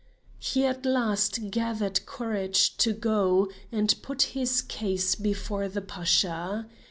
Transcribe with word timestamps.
He 0.39 0.65
at 0.65 0.83
last 0.83 1.51
gathered 1.51 2.07
courage 2.07 2.75
to 2.77 2.91
go 2.91 3.51
and 3.71 3.93
put 4.01 4.23
his 4.33 4.63
case 4.63 5.13
before 5.13 5.67
the 5.69 5.81
Pasha. 5.81 6.65